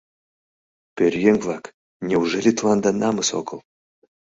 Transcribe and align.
Пӧръеҥ-влак, 0.95 1.63
неужели 2.07 2.51
тыланда 2.57 2.91
намыс 3.01 3.29
огыл? 3.39 3.59